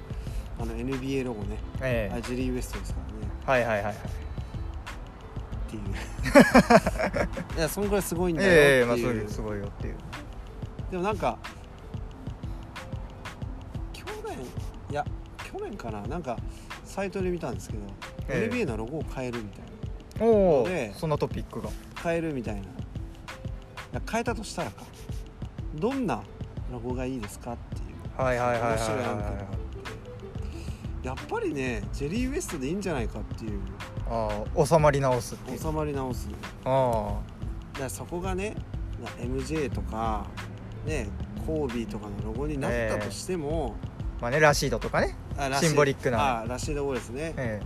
[0.59, 1.59] あの NBA ロゴね。
[1.83, 3.33] えあジェリー・ウエストですからね。
[3.46, 3.94] えはいはいはいはい。
[3.94, 3.98] っ
[5.68, 5.83] ていう。
[7.59, 9.96] いやそんぐらいすごいんだよええまあそうっていう,、いうすごいよっていう。
[10.90, 11.38] でもなんか
[13.92, 14.38] 去年
[14.90, 15.05] いや
[15.44, 16.00] 去年かな。
[16.02, 16.38] なんか
[16.85, 17.81] サイトで見たんですけど、
[18.29, 18.55] ええ。
[18.55, 19.61] NBA のロゴを変えるみたい
[20.20, 20.33] な。
[20.33, 21.68] おおでそんなトピックが。
[22.02, 22.62] 変えるみたいな。
[24.11, 24.85] 変えたとしたらか
[25.77, 26.23] どんな
[26.73, 27.85] ロゴがいいですかっていう。
[28.19, 29.59] 面白いアンケートがあはっ
[31.03, 31.07] て。
[31.07, 33.61] やっぱりねジェリー・ウエストでいいんじゃないかっていう。
[34.09, 35.59] ああ収まり直すっていう。
[35.59, 36.29] 収まり直す。
[36.65, 37.21] あ
[37.75, 38.57] だからそこがね
[39.01, 40.27] な MJ とか
[40.85, 41.09] ね
[41.47, 43.77] コービーとかのロゴになったとしても、
[44.19, 45.15] あまあねラシードとかね。
[45.37, 46.41] あラシンボリックな。
[46.41, 47.61] あラシード・ですね、え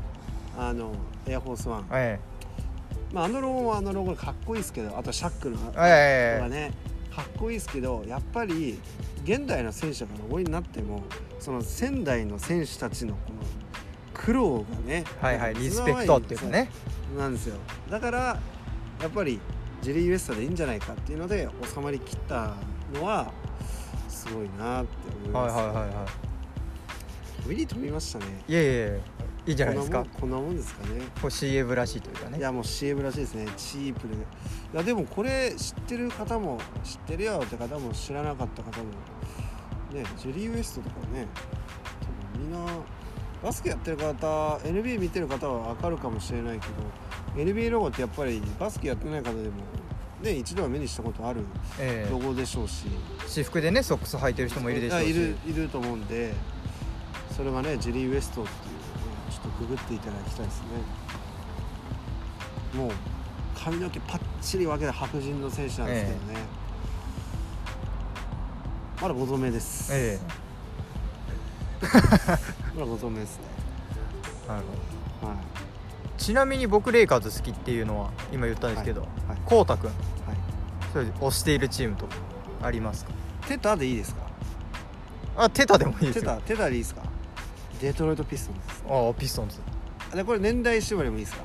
[0.59, 0.93] あの
[1.27, 1.87] エアフォースワン。
[1.93, 3.15] え、え。
[3.15, 6.37] まあ、あのロゴはあのロゴでかっこいいですけどあとシャックのええ。
[6.39, 6.73] えはね
[7.15, 8.79] かっこいいですけどやっぱり
[9.25, 11.03] 現代の選手がロゴになっても
[11.39, 13.41] その仙台の選手たちのこの
[14.15, 16.71] 苦労がねはいはいリスペクトっていうかね。
[17.17, 17.57] なんですよ。
[17.91, 18.19] だから
[19.01, 19.41] やっぱり
[19.83, 22.55] ジェリー・ウエストでいいんじゃないかっていうので収まりきった
[22.95, 23.33] のは
[24.09, 24.93] すごいなって
[25.25, 25.75] 思いはいます、はいはい。
[25.75, 26.07] は
[27.43, 28.27] 飛びに飛びましたね。
[28.47, 29.01] いいえいえ
[29.47, 30.05] いいじゃないですか。
[30.21, 31.01] こんなもんですかね。
[31.21, 32.39] こう CM らしいというかね。
[32.39, 33.47] いやもう CM らしいですね。
[33.57, 34.15] チープで。
[34.15, 38.85] いやでもこれ知ってる方も知ってるよって方も知らなかった方も
[39.93, 41.27] ねジェリー・ウエストとかね
[42.01, 42.73] 多分みんな
[43.43, 46.67] バスケやってる方 NBA 見てる方は分かるかもしれないけ
[47.37, 49.63] ど NBA ロゴってやっぱりバスケやってない方でも
[50.23, 51.41] ね一度は目にしたことある
[51.79, 55.11] えロゴでしょうし、え私服でねソックス履いてる人もいるでしょうし。
[55.11, 56.33] いるいると思うんで
[57.35, 58.51] それがねジェリー・ウエストって
[59.63, 60.67] いうのをねちょっとググっていただきたいですね。
[62.81, 62.91] もう
[63.55, 66.41] 髪の毛パッチリ分けた白人の選手なんですけどね、
[69.03, 70.19] まだご存命です、え
[71.83, 73.45] まだご存命ですね。
[74.47, 74.63] えなる
[75.21, 75.39] ほどはい。
[76.17, 79.11] ちなみに僕レイカーズ好きっていうのは今言ったんですけどはい。
[79.45, 79.87] こうたくん。
[79.89, 79.97] はい。
[80.93, 82.15] それ推しているチームとか
[82.63, 83.13] ありますか？
[83.49, 84.23] テタでいいですか？
[85.37, 86.23] あテタでもいいですよ。
[86.23, 87.03] テタテタでいいですか？
[87.81, 88.85] デトロイト・ピストンズです。
[88.89, 89.59] ああピストンズ。
[90.15, 91.45] でこれ年代縛りもいいですか？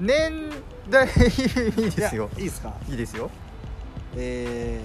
[0.00, 0.50] 年
[0.88, 2.30] 代いいですよ。
[2.36, 2.74] いやいいですか？
[2.88, 3.30] いいですよ。
[4.16, 4.80] え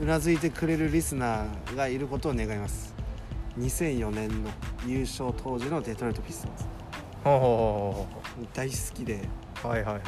[0.00, 2.94] ー、うなずいてくれるリスナーがいることを願います。
[3.58, 4.50] 2004年の
[4.86, 6.64] 優勝当時のデトロイト・ピストンズ。
[7.24, 8.06] ほうほ
[8.38, 9.28] うほ大好きで。
[9.62, 10.02] はいはいはい。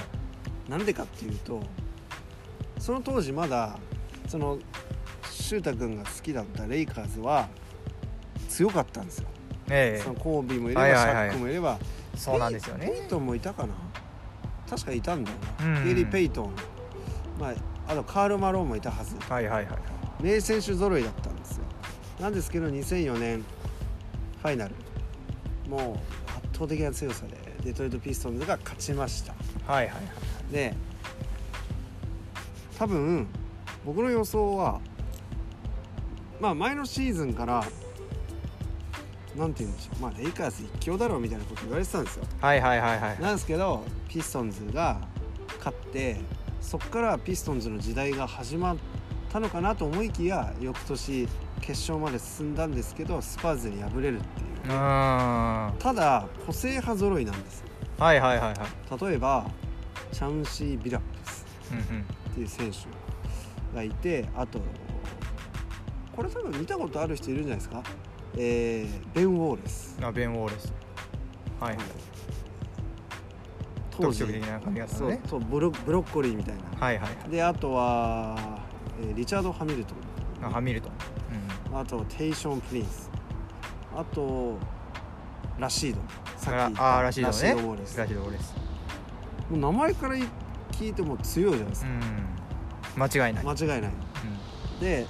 [0.71, 1.63] なんでかっていうと
[2.79, 3.79] その当時まだ
[4.27, 4.59] その
[5.31, 7.49] シュータ君が好きだったレイカーズは
[8.49, 9.29] 強かったんですよ、
[9.71, 11.15] えそのコービーもいれば、はいはいはい。
[11.15, 12.87] シャックもいればえそうなんですよね。
[12.89, 13.75] ペイトンもいたかな。
[14.69, 15.91] 確かいたんだようん。
[15.91, 16.53] イリー・ペイトン、
[17.41, 17.55] まあ、
[17.89, 19.17] あとカール・マローンもいたはず。
[19.19, 19.79] はいはいはい
[20.21, 21.65] 名選手揃いだったんですよ。
[22.21, 23.45] なんですけど2004年
[24.43, 24.75] ファイナル。
[25.69, 29.35] もう圧倒的な強さでデトロイト・ピストンズが勝ちました。
[29.71, 30.01] はいはいは
[30.51, 30.53] い。
[30.53, 30.75] で
[32.79, 33.27] 多分
[33.85, 34.81] 僕の予想は
[36.41, 37.65] まあ前のシーズンから
[39.38, 40.03] なんて言うんでしょう。
[40.03, 42.24] まあレイカーズ一強だろうみたいなこと言われてたんですよ。
[42.40, 43.22] はいはいはいはい。
[43.22, 45.01] なんですけどピストンズが
[45.59, 46.20] 勝って
[46.61, 48.77] そこからピストンズの時代が始まっ
[49.31, 51.29] たのかなと思いきや翌年
[51.61, 54.48] 決勝まで進んだんですけどスパーズに敗れるっていう。
[54.68, 57.66] ただ個性派揃いなんですよ。
[58.01, 59.09] いはいはいはい。
[59.09, 59.46] 例えば
[60.12, 61.46] チャウンシー・ビラップス
[62.31, 62.79] っていう選手
[63.77, 64.61] がいてあと
[66.14, 67.83] これ多分見たことある人いるんじゃないですか、
[68.37, 69.99] えーベン・ウォーレス。
[70.03, 70.73] あベン・ウォーレス。
[71.61, 71.85] はいはい。
[73.91, 76.62] 当時的な髪型そうのねそうブロブロッコリーみたいな。
[76.79, 77.31] はいはいはい。
[77.31, 78.37] であとは、
[79.01, 79.95] えーリチャード・ハミルト
[80.41, 80.47] ン。
[80.47, 80.93] あハミルトン。
[81.75, 83.11] あとテイショーン・プリンス。
[83.97, 84.57] あと
[85.59, 86.01] ラシード。
[86.37, 87.33] さっきああーらしいのね。
[87.33, 87.99] ラシード・ウォーレス。
[87.99, 88.55] ラシードウォーレス。
[89.51, 90.14] もう名前から
[90.71, 91.91] 聞いても強いじゃないですか、
[92.97, 93.03] うん。
[93.03, 93.45] 間違いない。
[93.45, 93.93] 間違いない。
[94.81, 95.07] で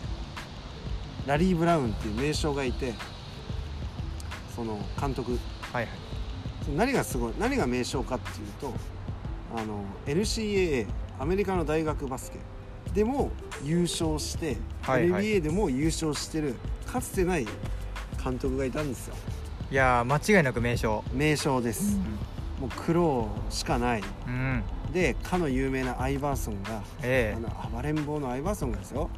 [1.29, 2.95] ラリー・ブラウンっていう名将がいて
[4.57, 5.39] その監督。
[5.73, 5.89] はいはい。
[6.65, 8.73] その何がすごい何が名将かっていうと
[9.55, 10.87] あの NCAA
[11.21, 12.39] アメリカの大学バスケ。
[12.95, 13.31] でも
[13.63, 15.25] 優勝して、はいはい。
[15.25, 16.55] NBA でも優勝してる
[16.87, 17.47] かつてない
[18.25, 19.15] 監督がいたんですよ。
[19.71, 21.99] いやー間違いなく名称名将です、
[22.59, 24.03] もう苦労しかない。
[24.27, 29.11] うん、うん、でかの有名なアイバーソンがえあの暴れん坊のアイバーソンがですよ。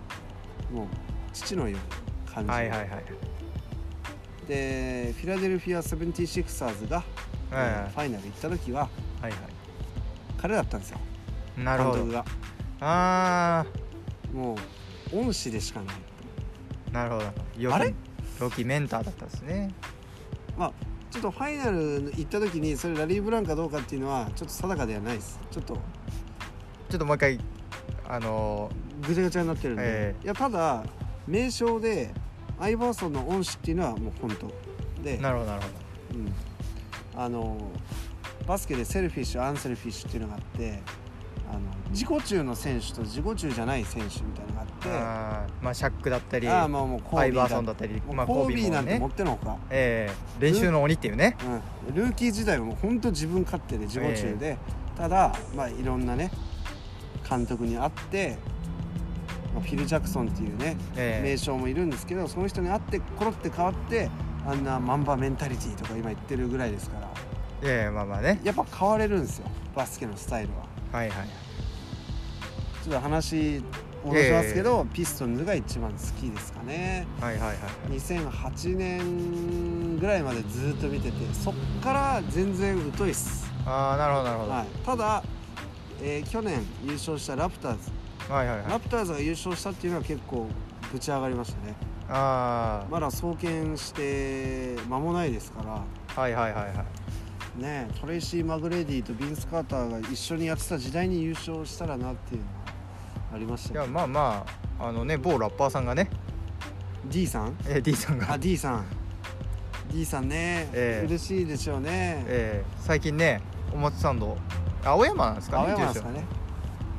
[0.73, 0.87] もう
[1.33, 1.97] 父のような
[2.33, 2.89] 感えじ、はいはいはい
[4.49, 7.05] でフィラデルフィア・セブンティシクサーズが、は
[7.53, 7.67] いはい。
[7.69, 8.89] えーファイナル行った時は
[9.23, 9.37] はいは
[10.39, 10.99] 彼だったんですよ。
[11.59, 11.97] いなるほど。
[11.97, 12.25] 監督が。
[12.81, 13.67] あ
[14.33, 14.57] も
[15.13, 15.95] う恩師でしかない。
[16.91, 17.75] あなるほど。
[17.75, 17.95] あれ？
[18.41, 19.75] 良きメンターだったんですね。
[20.57, 20.73] まあ
[21.11, 25.39] ちょっとファイナル行った時にそれラリー・ブランかどうかっていうのはちょっと定かではないです。
[25.51, 25.75] ちょっと。
[25.75, 27.39] ちょっともう一回
[28.09, 28.71] あの
[29.07, 30.15] ぐちゃぐちゃになってるんで、え。
[30.25, 30.85] いやただ
[31.27, 32.13] 名称で
[32.61, 34.47] アイバーソンの恩師っていうのはもう本当。
[35.03, 35.69] でー、なるほどなるほ
[36.13, 37.71] うん、あの
[38.47, 40.83] バスケで selfish unselfish っていうのがあって
[41.49, 51.37] あの自己中の選手と自己中じゃない選手みたいなのがあってどあーまあシャックだったりああまあもうコービーアイバーソンだったりコービーなんてもってのほか、ええ練習の鬼っていうね。
[51.89, 54.57] うん、ルーキー時代はもう本当自分勝手で自己中で、
[54.97, 56.31] ただまあいろんなね
[57.29, 58.39] 監督に会って、
[59.61, 64.11] まあ、フィル・ジャクソンっていうねえ名将もいるんですけどその人に会ってコロって変わって
[64.47, 67.09] あんなマンバメンタリティとか今言ってるぐらいですから。
[67.63, 68.41] えいやいやまあまあね。
[68.43, 69.47] やっぱ変われるんですよ
[69.77, 70.67] バスケのスタイルは。
[70.99, 71.29] はいはい
[72.83, 73.63] ちょっと話
[74.03, 77.07] 戻しますけど、ピストンズが一番好きですかね。
[77.21, 77.57] はいはいはい
[77.91, 85.23] 2008年ぐらいまでずっと見ててそっから全然疎いっす、ああなるほどなるほど、はい、ただ、
[86.01, 88.00] えー去年優勝したラプターズ
[88.31, 88.71] はいはいはい。
[88.71, 90.47] ラプターズが優勝したっていうのは結構
[90.93, 91.75] ぶち上がりましたね。
[92.09, 95.83] あまだ創建して間もないですから。
[96.17, 96.85] あはいはいはいは
[97.59, 97.63] い。
[97.63, 102.53] ねトレイシー・マグレディとビンス・カーターが一緒にやってた時代に優勝したらなっていうのは
[103.35, 104.47] ありましたよいやまあま
[104.79, 106.09] ああのね某ラッパーさんがね。
[107.07, 107.57] D さん？
[107.67, 108.33] えー D さんが。
[108.33, 108.85] あ D さん。
[109.91, 111.07] D さんね、ええ。
[111.07, 113.41] 嬉しいでしょうね、えー最近ね
[113.73, 114.37] 表参道
[114.85, 116.25] 青山なんですか青ね住所山ですかね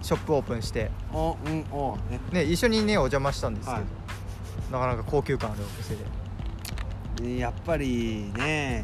[0.02, 0.92] ショップオープンして。
[1.14, 2.20] おうんおね。
[2.32, 3.86] ね一緒にねお邪魔したんですけど、はい。
[4.72, 7.40] なかなか高級感あるお店で。
[7.40, 8.84] やっぱりね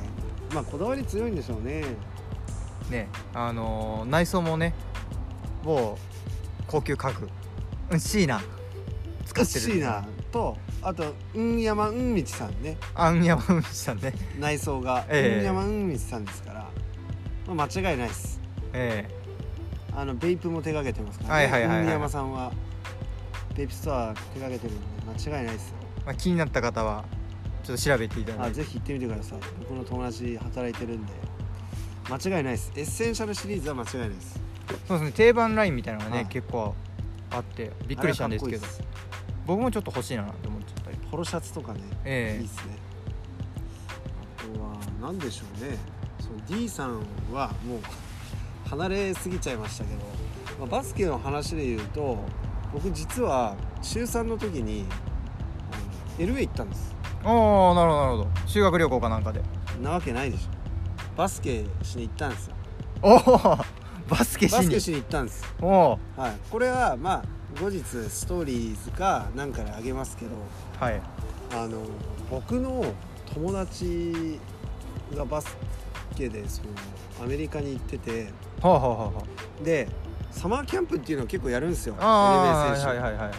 [0.53, 1.83] まあこだわり強いんでしょうね。
[2.89, 4.73] ねあのー内装もね
[5.63, 5.97] 某
[6.67, 7.29] 高級家具。
[7.91, 8.41] うんシーナ
[9.25, 9.59] 使ってる。
[9.59, 12.77] シーナとあとうん山うんみちさんね。
[12.93, 14.13] アンヤマウンさんね。
[14.39, 15.39] 内装が、ええ。
[15.39, 16.69] うん山うんみちさんですから、
[17.47, 18.39] まあ、間違いないです。
[18.73, 19.09] え
[19.97, 21.45] あのベイプも手掛けてますから、ね。
[21.45, 21.85] はいはいはいはい。
[21.85, 22.53] うん山さんは
[23.55, 25.69] ベイプストア手掛けてるんで間違いないです。
[25.69, 27.03] よえまあ、気になった方は
[27.63, 28.43] ちょっと調べていただいて。
[28.43, 29.39] あぜひ行ってみてください。
[29.59, 31.13] 僕の友達働いてるんで。
[32.11, 32.71] 間違いないです。
[32.75, 34.39] エッセンシャルシリーズは間違いないです。
[34.87, 35.11] そうですね。
[35.13, 36.27] 定番ラインみたいなのがね、はい。
[36.27, 36.75] 結構
[37.31, 38.67] あってびっくりしたんですけど。
[39.47, 40.97] 僕もちょっと欲しいなと思っちゃったり。
[41.09, 42.41] ポロシャツとかねええ。
[42.43, 42.77] いいですね。
[44.37, 45.75] あとは何でしょうね。
[46.19, 46.99] その D さん
[47.33, 47.79] はもう
[48.67, 50.01] 離れすぎちゃいましたけど、
[50.59, 52.17] まあバスケの話で言うと
[52.73, 54.85] 僕実は中3の時に
[56.17, 56.95] LA 行ったんです。
[57.23, 58.27] おおなるほどなるほど。
[58.45, 59.41] 修学旅行かなんかで。
[59.81, 61.15] なわけないでしょ。
[61.15, 62.55] バスケしに行ったんですよ。
[63.01, 63.57] おお
[64.09, 64.57] バスケしに。
[64.57, 65.43] バスケしに行ったんです。
[65.61, 66.31] おおはい。
[66.49, 70.31] これはまあ後日ストーリーズかなんかであげますけど
[70.79, 71.01] はい。
[71.51, 71.81] あの
[72.29, 72.83] 僕の
[73.33, 74.39] 友達
[75.15, 75.55] がバス
[76.17, 76.69] ケでその
[77.23, 78.31] アメリカに行ってて。
[78.61, 79.23] はあはあはあは
[79.63, 79.87] で
[80.31, 81.95] サマーキャンプっていうのを結構やるんですよ。
[81.99, 83.35] ああー LA 選手、はいはいはいはいは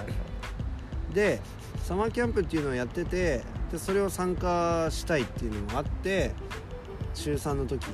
[1.11, 1.14] い。
[1.14, 1.41] で
[1.83, 6.33] サマーキャンプっていうのをやっててでそれを参加したいっていうのもあって
[7.14, 7.87] 中3の時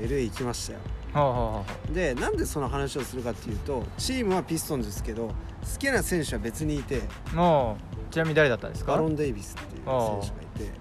[0.00, 0.78] LA 行きましたよ。
[1.12, 5.34] はあはあはでなんでその話をするかっていうとチームはピストンズですけど好
[5.78, 7.76] きな選手は別にいてちな
[8.22, 8.92] みに誰だったんですか？
[8.92, 10.80] バロン・デイビスっていう選手がいて。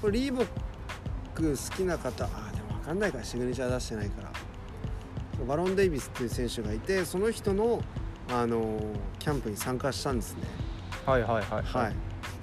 [0.00, 0.46] これリーボッ
[1.34, 4.30] ク好きな方あでも分かんないからシグネチャー出してないから。
[5.46, 7.82] バロン・デイビスっていう選手がいてその人の、
[8.28, 10.42] あのーキャンプに参加したんですね。
[11.06, 11.94] はいはいはいはい。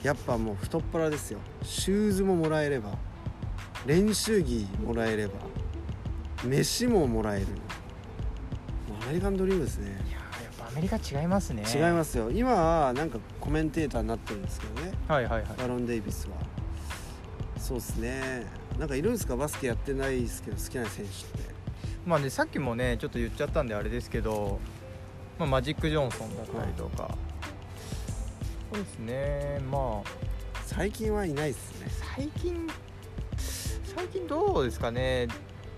[0.03, 1.39] やっぱもう太っ腹ですよ。
[1.63, 2.97] シューズももらえれば
[3.85, 5.33] 練習着もらえれば
[6.43, 7.47] 飯ももらえる。
[9.03, 9.87] アメリカンドリームですね。
[10.07, 11.63] いやーやっぱアメリカ違いますね。
[11.73, 12.29] 違いますよ。
[12.31, 14.91] 今はなんかコメンテーターになってるんですけどね。
[15.07, 15.57] はいはいはい。
[15.57, 16.35] バロン・デイビスは。
[17.57, 18.45] そうですね
[18.77, 19.35] なんかいるんですか？
[19.35, 21.49] バスケやってないですけど好きな選手って。
[22.05, 24.59] まあねさっきもねちょっと言っちゃったんであれですけど、
[25.39, 27.17] まあ、マジック・ジョンソンだったりとか、
[28.71, 29.59] そうですね。
[29.71, 30.09] まあ。
[30.65, 31.87] 最近はいないですね。
[32.15, 32.67] 最近
[33.83, 35.27] 最近どうですかね。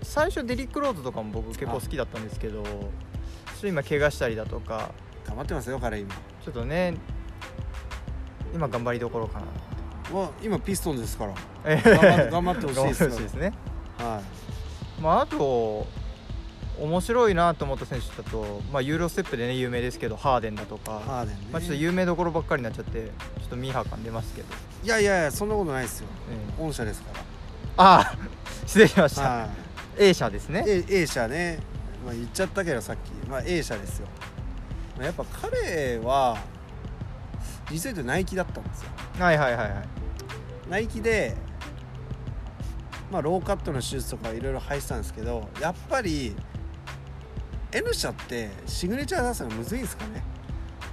[0.02, 4.92] 最初デリック・ローズとかも僕結構好きだったんですけどちょっと今怪我したりだとか。
[5.26, 6.12] 頑張ってますよ彼今。
[6.44, 6.94] ちょっとね
[8.52, 9.46] 今頑張りどころかな
[10.12, 11.34] まあ今ピストンですから。
[11.64, 13.34] え頑張って頑張ってほしいです。
[13.34, 13.52] ね。
[13.98, 14.20] は
[15.00, 15.86] まああと
[16.80, 21.02] 面白いなと思った選手だと、まあ、ユーロステップでね有名ですけどハーデンだとか。
[21.04, 24.48] いハーデンね、まあ、ちょっと有名どころばっかりになっちゃってちょっとミーハー感出ますけど、
[24.82, 26.06] いやいやいやそんなことないですよ。
[26.30, 26.64] ええ。
[26.64, 27.08] 御社ですか
[27.76, 28.16] ああ
[28.66, 29.48] 失礼しました、らは
[29.98, 30.64] A 社ですね。
[30.66, 31.58] い A, A 社ね、
[32.04, 34.08] まあ、言っちゃったけどさっき、まあ、A 社ですよ。
[34.96, 36.38] まあやっぱ彼は
[37.70, 38.90] 実は言うとナイキだったんですよ。
[39.18, 39.99] はいはいはいはい
[40.70, 41.36] ナイキで
[43.10, 46.36] まあローカットのシューズとかいろいろ履いてたんですけどやっぱり
[47.72, 50.22] N 社ってシグネチャー出すのむずいんですかね？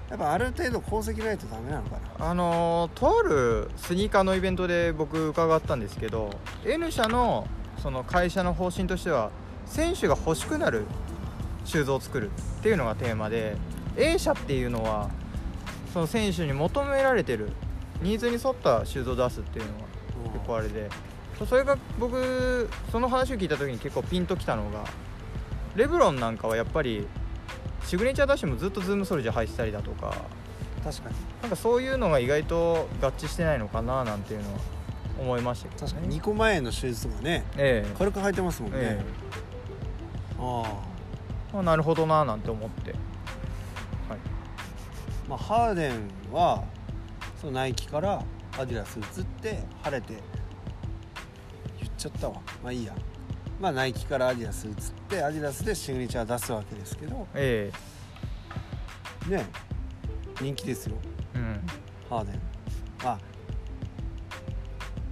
[0.10, 2.30] やっぱある程度功績ないとダメなのかな？
[2.32, 6.32] あのとあるスニーカーのイベントで僕伺ったんですけど
[6.66, 7.48] N 社の
[7.82, 9.30] その会社の方針としては
[9.68, 10.86] 選手が欲しくなる
[11.66, 13.56] シューズを作るっていうのがテーマで
[13.96, 15.12] A 社っていうのは
[15.94, 17.52] その選手に求められてる
[18.02, 20.90] ニーズに沿ったシューズを出すっていうのが結構あれで。
[21.46, 24.86] それが僕その話を聞いた時に結構ピンときたのが
[25.76, 27.08] レブロンなんかはやっぱり
[27.86, 30.16] シグネチャーダッシュもずっとズームソルジャー履いてたりだとか。
[30.84, 31.16] 確かに。
[31.42, 34.60] なんかそういうのが意外と合致してないのかななんていうのは
[35.20, 36.20] 思いましたけど、ね、確かに。
[36.20, 37.96] 2個前のシューズとかねええ。
[37.98, 39.06] 軽く履いてますもんね、え
[40.40, 40.64] あ
[41.52, 42.92] えまあ、なるほどななんて思って。
[42.92, 43.00] はい。
[44.12, 44.18] あ
[45.30, 46.64] まあハーデンは
[47.39, 48.23] そのナイキから
[48.58, 50.13] アディダス移って晴れて
[51.80, 52.41] 言っちゃったわ。
[52.63, 52.95] まあいいや。
[53.60, 54.73] まあナイキからアディダス移っ
[55.08, 57.28] てアディダスでシグネチャー出すわけですけど。
[57.36, 57.71] え
[59.28, 59.45] ね
[60.41, 60.95] 人気ですよ。
[61.36, 61.62] えうん。
[62.10, 62.41] ハーデン。
[63.04, 63.19] あ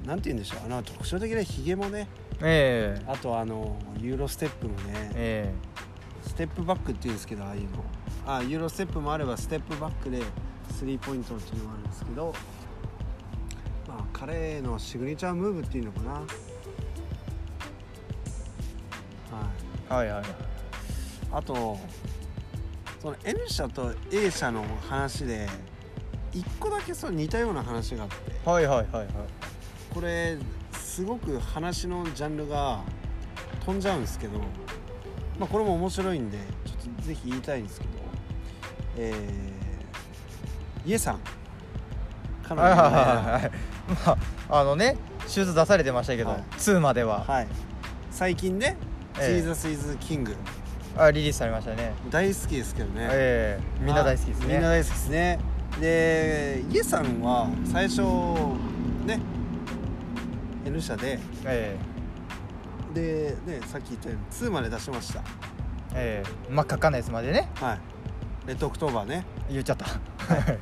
[0.05, 0.59] なんて言うんでしょう。
[0.65, 2.07] あの特徴的なヒゲもね。
[2.41, 3.03] ええ。
[3.07, 5.11] あとあのユーロステップのね。
[5.13, 5.53] え
[6.25, 7.67] ステップバックっていうんですけどああいうの。
[8.27, 10.23] あユーロステップもあればステップバックで
[10.71, 12.33] スリーポイントっていうのもあるんですけど
[13.87, 16.11] まあ彼のシグネチャームーブっていうのかな。
[16.13, 16.23] はい。
[19.89, 20.25] えはいはいはい。
[21.31, 21.77] あと
[23.01, 25.47] その N 社と A 社の話で
[26.33, 28.49] 一個だけそう似たような話があって。
[28.49, 29.07] はいはいはいはい。
[29.93, 30.37] これ
[30.73, 32.81] すごく話のジャンルが
[33.65, 34.39] 飛んじゃうんですけど、
[35.39, 37.91] まあ、これも面白いんでちょっとぜひ言いたいんですけど
[38.97, 39.54] えー、
[40.85, 41.19] イエさん。
[42.47, 43.51] 彼はいはいはいはい。
[44.05, 44.17] ま
[44.49, 46.43] ああのねシューズ出されてましたけど、はい。
[46.57, 47.47] 2までは、はい。
[48.11, 48.77] 最近ね
[49.19, 49.41] 「ええ。
[49.41, 50.35] Jesus is King
[50.97, 53.83] あリリースされましたね」大好きですけどね、ええ。
[53.83, 54.45] みんな大好きですね。
[54.47, 55.39] みんな大好きですね。
[55.81, 58.01] でイエさんは最初
[59.05, 59.19] ね
[60.65, 61.19] N 社で。
[61.45, 61.75] え
[62.93, 65.21] でねさっき言ったように2まで出しました。
[65.95, 66.51] ええ。
[66.53, 67.49] 真っ赤っかなやつまでね。
[67.55, 67.79] はい。
[68.47, 69.85] Red October ね言っちゃった。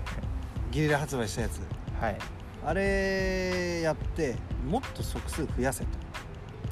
[0.72, 1.62] ギリラ発売したやつ。
[2.00, 2.18] はい。
[2.66, 5.90] あれやってもっと足数増やせと。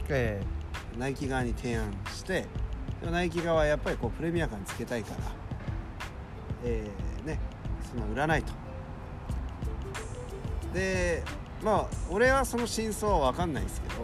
[0.09, 0.41] え
[0.97, 2.45] ナイキ側に提案して
[3.01, 5.17] ナイキ側はやっぱりこうプレミア感つけたいから
[6.63, 7.39] えーね
[7.89, 8.53] その売らないと。
[10.73, 11.23] で
[11.61, 13.95] まあ俺はその真相は分かんないですけど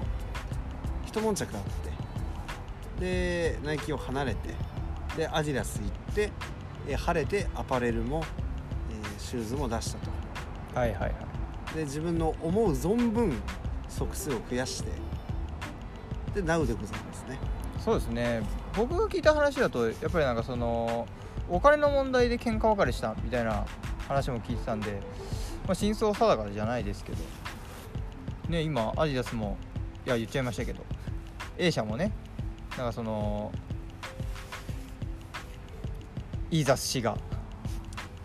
[1.05, 1.63] 一悶着あっ
[2.99, 4.53] てでナイキを離れて
[5.15, 6.31] でアディダス行って、
[6.87, 8.23] えー晴れてアパレルも、
[8.91, 10.11] えーシューズも出したと。
[10.75, 11.13] えはいはいはい。
[11.75, 13.33] で自分の思う存分
[13.89, 14.91] 足数を増やして
[16.33, 17.37] で NOW でございますね。
[17.83, 18.41] そうですね。
[18.75, 21.07] 僕が聞いた話だとやっぱりなんかその
[21.49, 23.65] お金の問題で喧嘩別れしたみたいな
[24.07, 24.99] 話も聞いてたんで、
[25.65, 27.17] まあ、真相定かじゃないですけど。
[28.49, 29.57] ね今アディダスも
[30.05, 30.83] いや言っちゃいましたけど。
[31.57, 32.11] A 社もね
[32.77, 33.51] なんかその
[36.51, 37.17] イーザス氏が。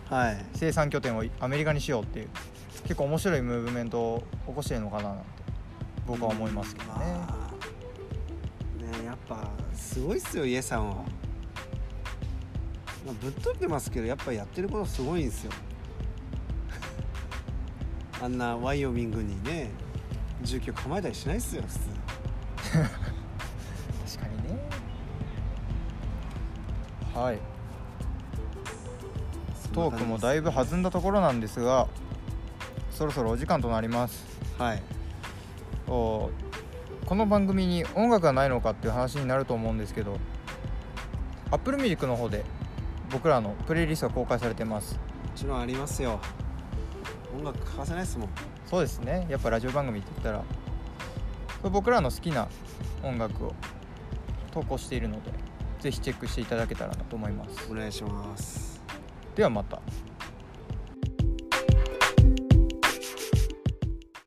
[0.09, 0.47] はい。
[0.55, 2.29] 生産拠点をアメリカにしようっていう
[2.83, 5.25] 結構面白いムーブメントを起こしてるのかななんて
[6.07, 11.03] 僕は思いますけどね、まあねやっぱすごいっすよイエさんは、ま
[13.13, 15.53] あ、ぶっ飛んでますけどやっぱやってることすごいんですよ。
[18.21, 19.71] あんなワイオミングにね
[20.43, 21.79] 住居構えたりしないっすよ普通。
[22.73, 22.89] 確
[24.21, 24.59] かにね。
[27.15, 27.52] はい
[29.73, 31.89] トークもだいぶ弾んだところなんですが
[32.91, 34.25] そろそろお時間となります。
[34.59, 34.83] はい。
[35.89, 36.31] お
[37.07, 40.19] この番組に音楽がないのかっていう話になると思うんですけど
[41.51, 42.45] Apple Music の方で
[43.11, 44.95] 僕らのプレイリストが公開されてます。
[44.95, 45.01] も
[45.35, 46.21] ちろんありますよ。
[47.37, 48.29] 音楽欠かせないっすもん。
[48.67, 49.27] そうですね。
[49.29, 52.49] やっぱラジオ番組って言ったら僕らの好きな
[53.03, 53.55] 音楽を
[54.51, 55.33] 投稿しているので
[55.81, 57.71] ぜひチェックしていただけたらなと思います。
[57.71, 58.62] お願いします
[59.35, 59.81] ではまた。